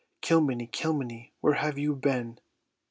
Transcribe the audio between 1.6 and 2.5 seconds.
you been?"